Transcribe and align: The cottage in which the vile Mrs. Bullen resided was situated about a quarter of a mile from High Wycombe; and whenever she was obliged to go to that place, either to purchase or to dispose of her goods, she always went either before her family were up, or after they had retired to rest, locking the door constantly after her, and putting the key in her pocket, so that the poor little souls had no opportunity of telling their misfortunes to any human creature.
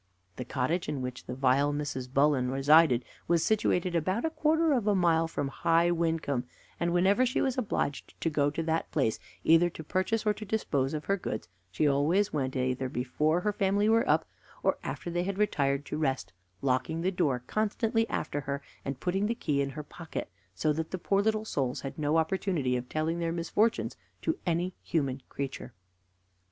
The 0.37 0.45
cottage 0.45 0.89
in 0.89 1.03
which 1.03 1.25
the 1.25 1.35
vile 1.35 1.71
Mrs. 1.71 2.11
Bullen 2.11 2.49
resided 2.49 3.05
was 3.27 3.45
situated 3.45 3.93
about 3.95 4.25
a 4.25 4.31
quarter 4.31 4.73
of 4.73 4.87
a 4.87 4.95
mile 4.95 5.27
from 5.27 5.49
High 5.49 5.91
Wycombe; 5.91 6.45
and 6.79 6.91
whenever 6.91 7.23
she 7.23 7.39
was 7.39 7.55
obliged 7.55 8.19
to 8.19 8.31
go 8.31 8.49
to 8.49 8.63
that 8.63 8.89
place, 8.89 9.19
either 9.43 9.69
to 9.69 9.83
purchase 9.83 10.25
or 10.25 10.33
to 10.33 10.43
dispose 10.43 10.95
of 10.95 11.05
her 11.05 11.17
goods, 11.17 11.49
she 11.69 11.87
always 11.87 12.33
went 12.33 12.55
either 12.55 12.89
before 12.89 13.41
her 13.41 13.53
family 13.53 13.87
were 13.87 14.09
up, 14.09 14.27
or 14.63 14.79
after 14.83 15.11
they 15.11 15.21
had 15.21 15.37
retired 15.37 15.85
to 15.85 15.99
rest, 15.99 16.33
locking 16.63 17.01
the 17.01 17.11
door 17.11 17.43
constantly 17.45 18.09
after 18.09 18.41
her, 18.41 18.63
and 18.83 18.99
putting 18.99 19.27
the 19.27 19.35
key 19.35 19.61
in 19.61 19.69
her 19.69 19.83
pocket, 19.83 20.31
so 20.55 20.73
that 20.73 20.89
the 20.89 20.97
poor 20.97 21.21
little 21.21 21.45
souls 21.45 21.81
had 21.81 21.99
no 21.99 22.17
opportunity 22.17 22.75
of 22.75 22.89
telling 22.89 23.19
their 23.19 23.31
misfortunes 23.31 23.95
to 24.19 24.39
any 24.47 24.73
human 24.81 25.21
creature. 25.29 25.75